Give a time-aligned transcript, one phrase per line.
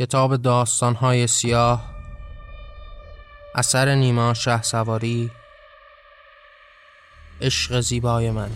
[0.00, 1.90] کتاب داستانهای سیاه
[3.54, 5.30] اثر نیما شه سواری
[7.40, 8.50] عشق زیبای من.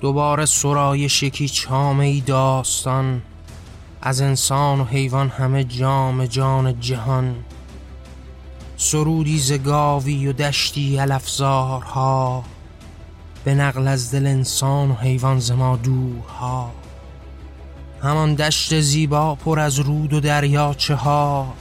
[0.00, 3.22] دوباره سرایش یکی چامه داستان
[4.02, 7.44] از انسان و حیوان همه جام جان جهان.
[8.76, 12.44] سرودی ز گاوی و دشتی الافزارها
[13.44, 16.70] به نقل از دل انسان و حیوان ز ما دورها.
[18.02, 21.54] همان دشت زیبا پر از رود و دریاچه ها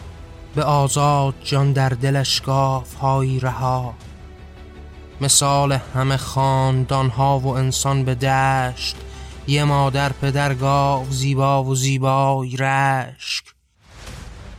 [0.55, 3.93] به آزاد جان در دلش گاف هایی رها.
[5.21, 8.95] مثال همه خاندان ها و انسان به دشت
[9.47, 13.43] یه مادر پدر گاو زیبا و زیبای رشک.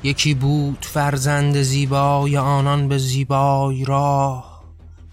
[0.02, 4.51] یکی بود فرزند زیبای آنان به زیبای راه.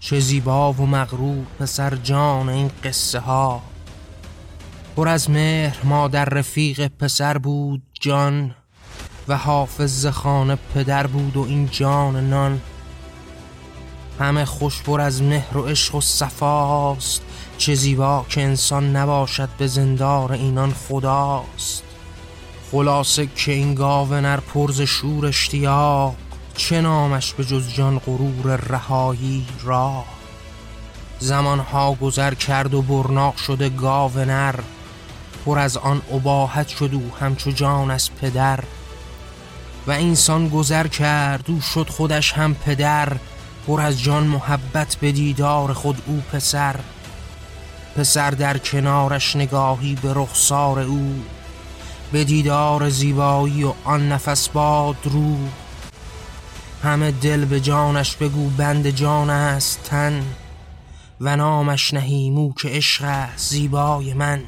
[0.00, 3.62] چه زیبا و مغرور پسر جان این قصه ها.
[4.96, 8.54] پر از مهر مادر رفیق پسر بود جان
[9.28, 12.60] و حافظ خانه پدر بود و این جان نان.
[14.18, 17.22] همه خوش پر از مهر و عشق و صفاست
[17.58, 21.82] چه زیبا که انسان نباشد به زندار اینان خداست.
[22.72, 26.16] خلاصه که این گاو نر پرز شور اشتیاق.
[26.60, 30.04] چه نامش به جز جان غرور رهایی را؟
[31.18, 34.54] زمانها گذر کرد و برناق شده گاو نر
[35.44, 38.60] پر از آن اباحت شد او همچو جان از پدر.
[39.86, 43.16] و اینسان گذر کرد او شد خودش هم پدر
[43.66, 46.76] پر از جان محبت به دیدار خود او پسر.
[47.96, 51.22] پسر در کنارش نگاهی به رخسار او
[52.12, 55.36] به دیدار زیبایی و آن نفس باد رو.
[56.82, 60.22] همه دل به جانش بگو بند جان است تن
[61.20, 64.42] و نامش نهیمو که عشق است زیبای من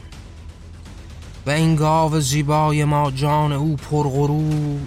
[1.46, 4.80] و این گاو زیبای ما جان او پرغرور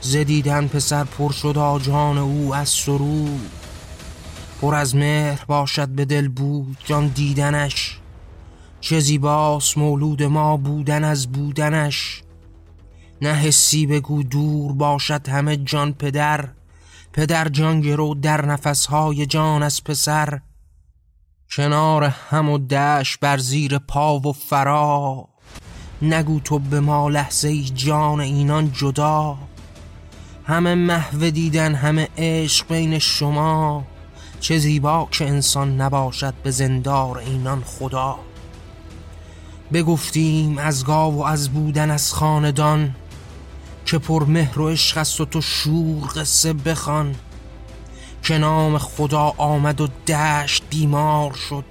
[0.00, 3.40] زدیدن پسر پر شد جان او از سرور
[4.60, 7.98] پر از مهر باشد به دل بود جان دیدنش
[8.80, 12.22] چه زیباست مولود ما بودن از بودنش
[13.22, 16.48] نه حسی بگو دور باشد همه جان پدر
[17.12, 20.40] پدر جان گرو در نفسهای جان از پسر
[21.50, 25.28] کنار هم و دش بر زیر پا و فرا.
[26.02, 29.38] نگو تو به ما لحظه جان اینان جدا.
[30.44, 33.84] همه محو دیدن همه عشق بین شما.
[34.40, 38.18] چه زیبا که انسان نباشد به زندار اینان خدا.
[39.72, 42.94] بگفتیم از گاو و از بودن از خاندان
[43.88, 47.14] که پر مهر و عشق است و تو شور قصه بخوان.
[48.22, 51.64] که نام خدا آمد و دشت بیمار شد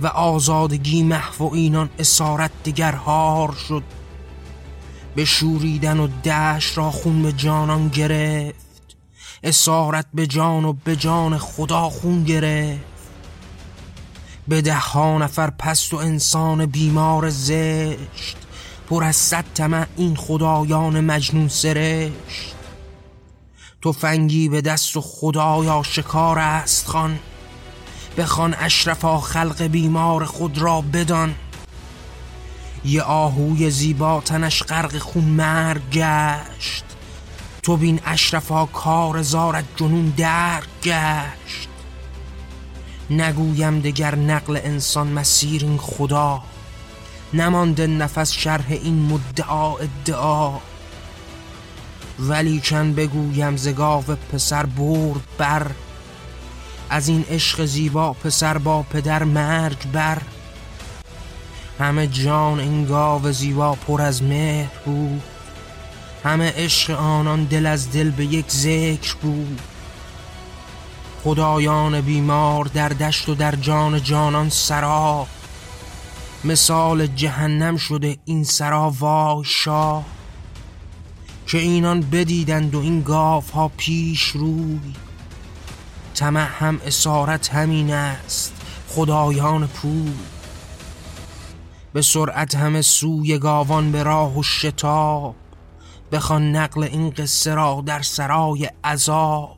[0.00, 3.82] و آزادگی محو و اینان اسارت دگرهار شد.
[5.14, 8.96] به شوریدن و دشت را خون به جانان گرفت
[9.42, 12.80] اسارت به جان و به جان خدا خون گرفت.
[14.48, 18.41] به ده ها نفر پست و انسان بیمار زشت
[18.90, 22.54] پر از صد طمع این خدایان مجنون سرشت.
[23.90, 27.18] فنگی به دست و خدایا شکار است خان.
[28.16, 31.34] بخوان اشرفا خلق بیمار خود را بدان.
[32.84, 36.84] یه آهوی زیبا تنش غرق خون مرگ گشت.
[37.62, 41.68] تو بین اشرفا کار زارت جنون درک گشت.
[43.10, 46.42] نگویم دگر نقل انسان مسیر این خدا.
[47.34, 50.58] نمانده نفس شرح این مدعا ادعا.
[52.18, 55.66] ولی چند بگویم زگاو پسر برد بر.
[56.90, 60.18] از این عشق زیبا پسر با پدر مرگ بر.
[61.78, 65.22] همه جان این گاو زیبا پر از مهر بود.
[66.24, 69.60] همه عشق آنان دل از دل به یک ذکر بود.
[71.24, 75.26] خدایان بیمار در دشت و در جان جانان سرا.
[76.44, 80.04] مثال جهنم شده این سرا وای شاه
[81.46, 84.94] که اینان بدیدند و این گاف ها پیش روی.
[86.14, 88.52] طمع هم اسارت همین است
[88.88, 90.12] خدایان پول.
[91.92, 95.34] به سرعت همه سوی گاوان به راه و شتاب
[96.12, 99.56] بخوان نقل این قصه را در سرای عذاب.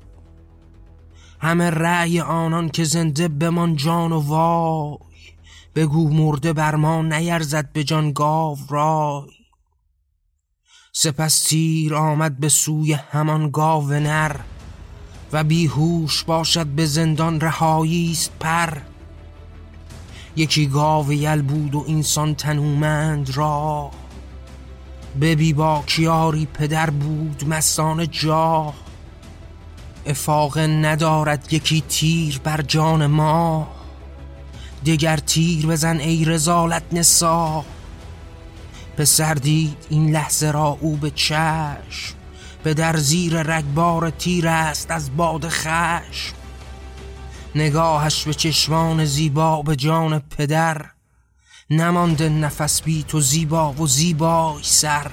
[1.41, 5.14] همه رأی آنان که زنده بمان جان و وای.
[5.75, 9.31] بگو مرده بر ما نیرزد به جان گاو رای.
[10.93, 14.37] سپس تیر آمد به سوی همان گاو نر
[15.33, 18.79] و بیهوش باشد به زندان رهایی است پر.
[20.37, 23.91] یکی گاو یل بود و اینسان تنومند را.
[25.21, 28.75] ببی با کیاری پدر بود مستان جا
[30.07, 33.74] افاقه ندارد یکی تیر بر جان ما.
[34.87, 37.65] دگر تیر بزن ای رزالت نسا.
[38.97, 42.15] پسر دید این لحظه را او به چشم.
[42.65, 46.35] به در زیر رگبار تیر است از باد خشم.
[47.55, 50.87] نگاهش به چشمان زیبا به جان پدر.
[51.71, 55.11] نمانده نفس بی تو زیبا و زیبای سر.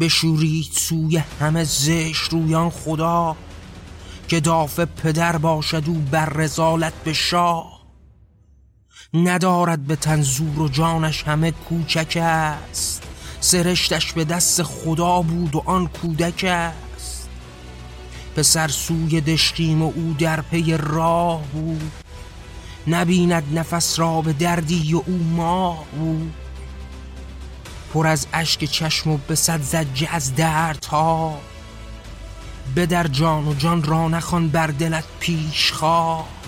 [0.00, 3.36] بشورید سوی همه زشت رویان خدا.
[4.28, 7.79] که دافع پدر باشد او بر رزالت به شاه.
[9.14, 13.02] ندارد به تنزور و جانش همه کوچک است.
[13.40, 17.28] سرشتش به دست خدا بود و آن کودک است.
[18.36, 21.92] پسر سوی دشتیم و او در پی راه بود.
[22.86, 26.34] نبیند نفس را به دردی و او ماه بود.
[27.94, 31.40] پر از اشک چشم و به صد زجه از دردها.
[32.90, 36.39] در جان و جان را نخوان بر دلت پیش خواه.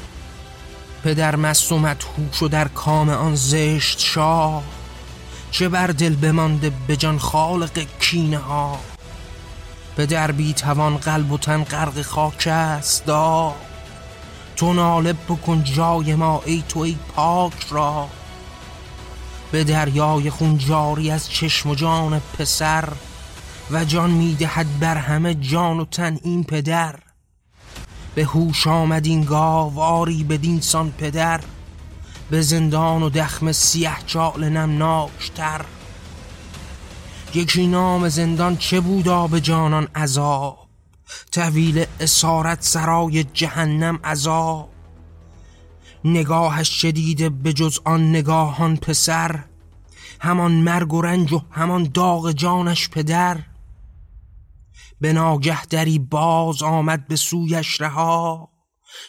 [1.05, 4.63] پدر مست و مدهوش و در کام آن زشت شاه
[5.51, 8.79] چه بر دل بمانده به جان خالق کینه ها.
[9.97, 13.55] پدر بی توان قلب و تن غرق خاک است دا
[14.57, 18.09] تو ناله بکن جای ما ای تو ای پاک را.
[19.53, 22.89] به دریای خون جاری از چشم و جان پسر
[23.71, 26.95] و جان می‌دهد بر همه جان و تن این پدر.
[28.15, 31.41] به هوش آمد این گاواری بدین سان پدر.
[32.31, 35.65] به زندان و دخم سیه چال نمناکتر
[37.35, 40.59] یکی نام زندان چه بودا به جانان عذاب؟
[41.33, 44.69] طویل اسارت سرای جهنم عذاب.
[46.05, 49.45] نگاهش شدیده به جز آن نگاهان پسر.
[50.21, 53.39] همان مرگ و رنج و همان داغ جانش پدر.
[55.03, 58.49] به ناگه دری باز آمد به سویش رها.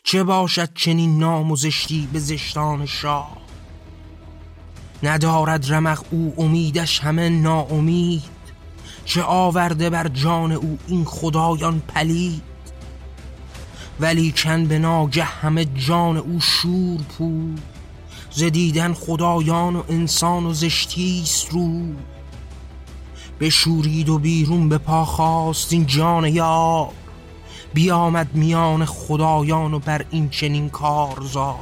[0.04, 3.38] چه باشد چنین ناموزشتی به زشتان شاه؟
[5.04, 8.24] ندارد رمق او امیدش همه ناامید.
[9.06, 12.44] چه آورده بر جان او این خدایان پلید؟
[14.00, 17.62] ولی چند به ناگه همه جان او شور پود.
[18.32, 21.94] زدیدن خدایان و انسان و زشتیست رو
[23.40, 26.90] بشورید و بیرون به پا خواست این جان یا
[27.74, 31.60] بیامد میان خدایان و بر این چنین کارزار.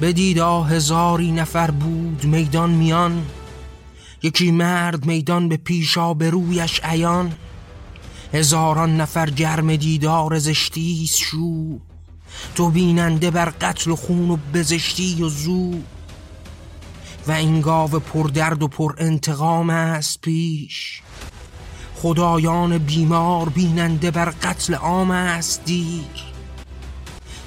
[0.00, 3.26] دیدا هزاری نفر بود میدان میان.
[4.22, 7.32] یکی مرد میدان به پیشا به رویش عیان.
[8.32, 11.78] هزاران نفر گرم دیدار زشتیست شو.
[12.54, 15.74] تو بیننده بر قتل و خون و بزشتی و زو.
[17.26, 21.02] و این گاو پر درد و پر انتقام است پیش.
[21.94, 26.32] خدایان بیمار بیننده بر قتل عام است دیر.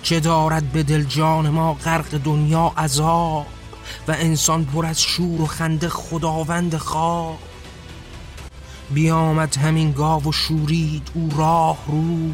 [0.04, 3.46] چه دارد به دل جان ما غرق دنیا عذاب
[4.08, 7.40] و انسان پر از شور و خنده خداوند خواب.
[8.90, 12.32] بیامد همین گاو و شورید او راه رو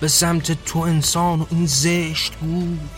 [0.00, 2.90] به سمت تو انسان و این زشت بود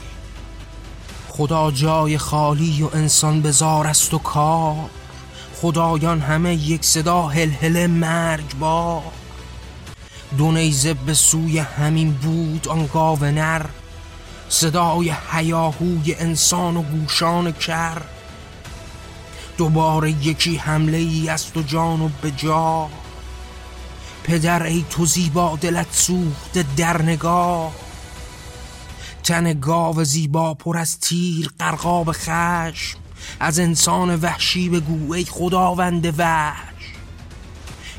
[1.39, 4.91] خدا جای خالی و انسان بزار است و کار.
[5.63, 9.03] خدایان همه یک صدا هل مرگ با
[10.39, 10.53] دو
[11.07, 13.67] به سوی همین بود آن گاو نر.
[14.49, 18.03] صدای حیاهوی انسان و گوشان کر.
[19.57, 22.89] دوباره یکی حمله ای است و جان و به جا.
[24.25, 27.88] پدر ای تو زیبا دلت سوخت در نگاه
[29.29, 32.99] تن گاو زیبا پر از تیر قرقاب خشم.
[33.41, 36.95] از انسان وحشی بگو ای خداوند وحش.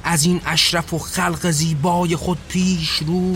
[0.03, 3.36] از این اشرف و خلق زیبای خود پیش رو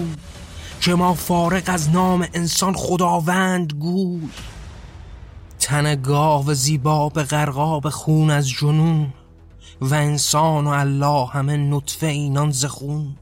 [0.81, 4.29] که ما فارق از نام انسان خداوند گوی.
[5.59, 9.13] تن گاو زیبا به غرقاب خون از جنون
[9.81, 13.15] و انسان و الله همه نطفه اینان زخون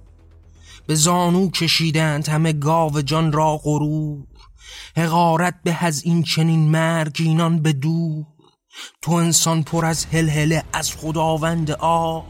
[0.87, 4.30] به زانو کشیدند همه گاو جان را غرور.
[4.97, 8.25] حقارت به از این چنین مرگ اینان به دور
[9.01, 12.21] تو انسان پر از هلهله از خداوند آ.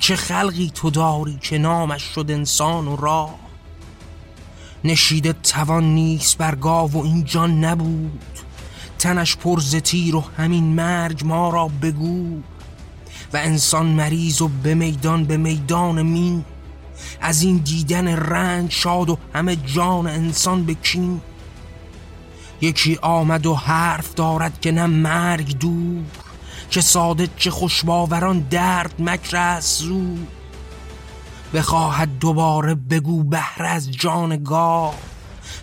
[0.00, 3.30] چه خلقی تو داری که نامش شد انسان و را.
[4.84, 8.22] نشیده توان نیست بر گاو و این جان نبود.
[8.98, 12.42] تنش پر تیر و همین مرگ ما را بگو.
[13.32, 16.44] و انسان مریض و به میدان به میدان مین
[17.20, 21.20] از این دیدن رنج شاد و همه جان انسان بکین
[22.60, 26.04] یکی آمد و حرف دارد که نه مرگ دور
[26.70, 30.28] که ساده چه خوشباوران درد مکر است زود
[31.54, 34.94] بخواهد دوباره بگو بهر از جان گاه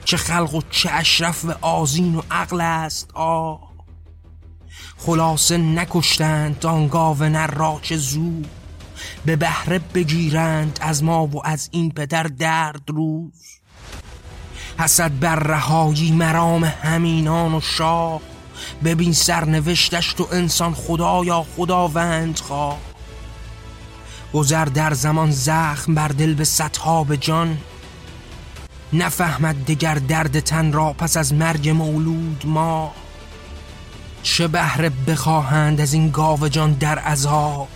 [0.06, 3.60] چه خلق و چه اشرف و آزین و عقل است آه.
[4.98, 8.48] خلاصه نکشتند آن گاو نر را چه زود
[9.25, 13.56] به بهره بگیرند از ما و از این پدر درد روز
[14.79, 18.22] حسد بر رهایی مرام همینان و شاه.
[18.84, 22.77] ببین سرنوشتش تو انسان خدا یا خداوند خواه.
[24.34, 27.57] گذر در زمان زخم بر دل به صدها به جان.
[28.93, 32.91] نفهمد دگر درد تن را پس از مرگ مولود ما.
[34.24, 37.67] چه بهره بخواهند از این گاو جان در عذاب؟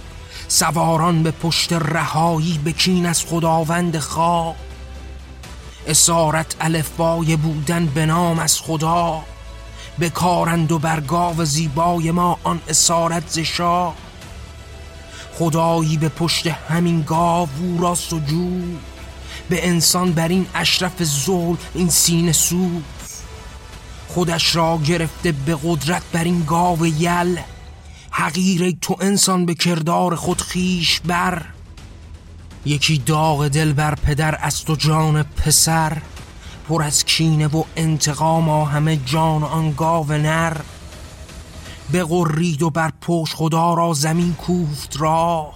[0.48, 4.55] سواران به پشت رهایی بکین از خداوند خواب
[5.88, 9.23] اسارت الفبای بودن به نام از خدا.
[10.00, 13.93] بکارند و بر گاو زیبای ما آن اسارت زشا
[15.33, 18.79] خدایی به پشت همین گاو او را سجود
[19.50, 22.81] به انسان بر این اشرف زول این سینه سوز.
[24.07, 27.39] خودش را گرفته به قدرت بر این گاو یل.
[28.11, 31.45] حقیر تو انسان به کردار خود خیش بر.
[32.65, 36.01] یکی داغ دل بر پدر است و جان پسر
[36.70, 40.58] پر از کینه و انتقام همه جان آن گاو نر.
[41.94, 45.51] بغرید و بر پشت خدا را زمین کوفت را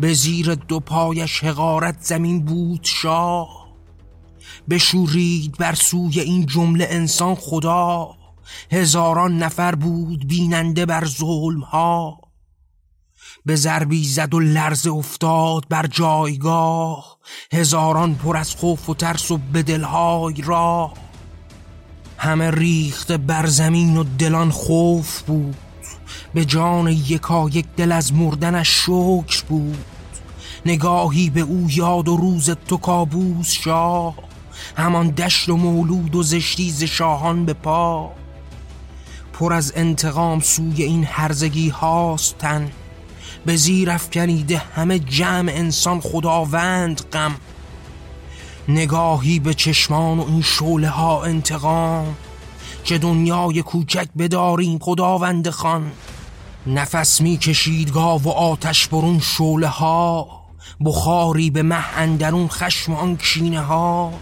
[0.00, 3.68] به زیر دو پایش حقارت زمین بود شاه.
[4.70, 8.08] بشورید بر سوی این جمله انسان خدا
[8.72, 12.21] هزاران نفر بود بیننده بر ظلم ها
[13.46, 17.18] به ضربی زد و لرز افتاد بر جایگاه.
[17.52, 20.92] هزاران پر از خوف و ترس و به دلهای را
[22.18, 25.56] همه ریخته بر زمین و دلان خوف بود.
[26.34, 29.84] به جان یکا یک دل از مردنش شکر بود.
[30.66, 34.14] نگاهی به او یاد و روز تو کابوس شاه.
[34.76, 38.12] همان دشت و مولود و زشتی ز شاهان به پا.
[39.32, 42.70] پر از انتقام سوی این هرزگی هاستن
[43.46, 47.34] به زیر افکنیده همه جمع انسان خداوند غم.
[48.68, 52.16] نگاهی به چشمان و این شوله ها انتقام.
[52.84, 55.92] که دنیای کوچک بداریم خداوند خان.
[56.66, 60.42] نفس می کشید گاو و آتش برون شوله ها.
[60.84, 64.12] بخاری به مه اندرون خشم آن کینه ها.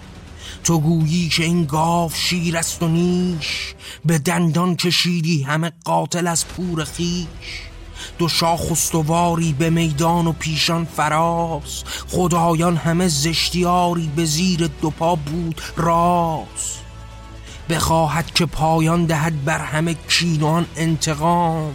[0.65, 3.75] تو گویی که این گاو شیر است و نیش.
[4.05, 7.70] به دندان کشیدی همه قاتل از پور خیش
[8.19, 11.85] دو شاخ استواری به میدان و پیشان فراز.
[12.09, 16.80] خدایان همه زشتیاری به زیر دو پا بود راز.
[17.69, 21.75] بخواهد که پایان دهد بر همه کینوان انتقام.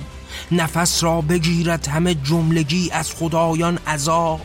[0.51, 4.41] نفس را بگیرد همه جملگی از خدایان عذاب.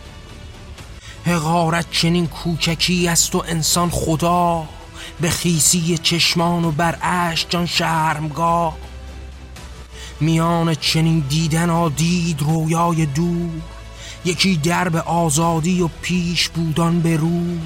[1.27, 4.65] حقارت چنین کوچکی است و انسان خدا.
[5.21, 8.77] به خیسی چشمان و بر اش جان شرمگاه.
[10.21, 13.61] میان چنین دیدن دید رویای دور
[14.25, 17.59] یکی درب آزادی و پیش بودان به روی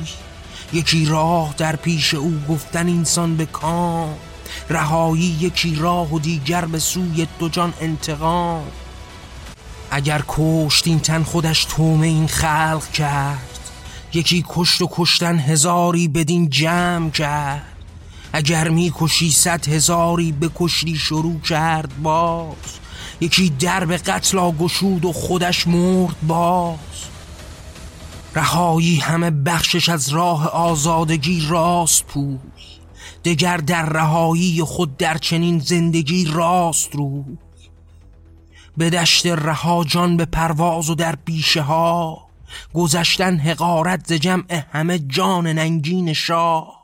[0.72, 4.14] یکی راه در پیش او گفتن اینسان به کام
[4.70, 8.64] رهایی یکی راه و دیگر به سوی دو جان انتقام.
[9.90, 13.58] اگر کشت این تن خودش تومه این خلق کرد
[14.12, 17.73] یکی کشت و کشتن هزاری بدین جمع کرد.
[18.36, 22.56] اگر می‌کشی صد هزاری به کشتی شروع کرد باز.
[23.20, 26.78] یکی درب قتلا گشود و خودش مرد باز.
[28.34, 32.38] رهایی همه بخشش از راه آزادگی راست پوی
[33.24, 37.24] دگر در رهایی خود در چنین زندگی راست رو
[38.76, 42.26] به دشت رها جان به پرواز و در پیشه ها.
[42.74, 46.83] گذشتن حقارت ز جمع همه جان ننگین شاه.